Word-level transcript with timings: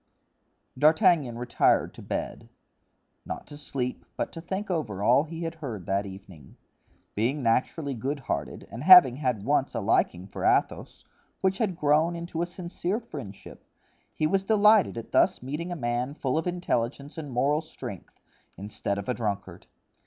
D'Artagnan 0.79 1.37
retired 1.37 1.93
to 1.93 2.01
bed—not 2.01 3.45
to 3.45 3.55
sleep, 3.55 4.03
but 4.17 4.31
to 4.31 4.41
think 4.41 4.71
over 4.71 5.03
all 5.03 5.25
he 5.25 5.43
had 5.43 5.53
heard 5.53 5.85
that 5.85 6.07
evening. 6.07 6.57
Being 7.13 7.43
naturally 7.43 7.93
goodhearted, 7.93 8.67
and 8.71 8.83
having 8.83 9.17
had 9.17 9.43
once 9.45 9.75
a 9.75 9.79
liking 9.79 10.25
for 10.25 10.43
Athos, 10.43 11.05
which 11.41 11.59
had 11.59 11.77
grown 11.77 12.15
into 12.15 12.41
a 12.41 12.47
sincere 12.47 12.99
friendship, 12.99 13.63
he 14.15 14.25
was 14.25 14.43
delighted 14.43 14.97
at 14.97 15.11
thus 15.11 15.43
meeting 15.43 15.71
a 15.71 15.75
man 15.75 16.15
full 16.15 16.35
of 16.35 16.47
intelligence 16.47 17.15
and 17.19 17.29
moral 17.29 17.61
strength, 17.61 18.15
instead 18.57 18.97
of 18.97 19.07
a 19.07 19.13
drunkard. 19.13 19.67